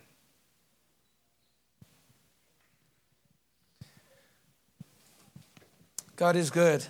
God 6.15 6.35
is 6.35 6.49
good. 6.49 6.85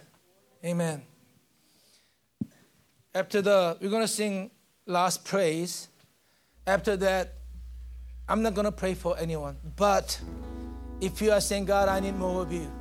Amen. 0.66 1.04
After 3.14 3.42
the, 3.42 3.78
we're 3.80 3.90
going 3.90 4.02
to 4.02 4.08
sing 4.08 4.50
last 4.86 5.24
praise. 5.24 5.88
After 6.66 6.98
that, 6.98 7.36
I'm 8.28 8.42
not 8.42 8.56
going 8.56 8.66
to 8.66 8.72
pray 8.72 8.94
for 8.94 9.18
anyone. 9.18 9.58
But 9.76 10.20
if 11.00 11.22
you 11.22 11.32
are 11.32 11.42
saying, 11.42 11.66
God, 11.66 11.90
I 11.90 12.00
need 12.00 12.16
more 12.16 12.42
of 12.42 12.52
you, 12.52 12.72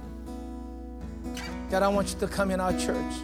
God, 1.70 1.82
I 1.82 1.88
want 1.88 2.12
you 2.12 2.18
to 2.20 2.26
come 2.26 2.50
in 2.50 2.60
our 2.60 2.72
church. 2.78 3.14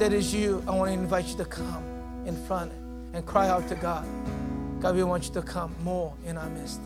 That 0.00 0.14
is 0.14 0.32
you, 0.32 0.64
I 0.66 0.70
want 0.70 0.88
to 0.88 0.94
invite 0.94 1.26
you 1.26 1.36
to 1.36 1.44
come 1.44 1.84
in 2.24 2.34
front 2.46 2.72
and 3.12 3.26
cry 3.26 3.50
out 3.50 3.68
to 3.68 3.74
God. 3.74 4.06
God, 4.80 4.96
we 4.96 5.04
want 5.04 5.26
you 5.26 5.32
to 5.34 5.42
come 5.42 5.76
more 5.84 6.14
in 6.24 6.38
our 6.38 6.48
midst. 6.48 6.80